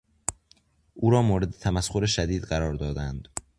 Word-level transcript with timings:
او 0.93 1.09
را 1.09 1.21
مورد 1.21 1.51
تمسخر 1.51 2.05
شدید 2.05 2.43
قرار 2.43 2.73
دادند. 2.75 3.27